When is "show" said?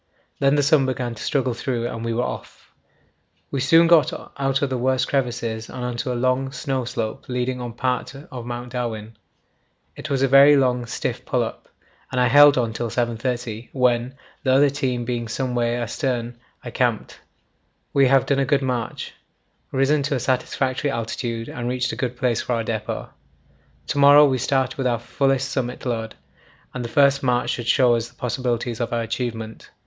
27.67-27.93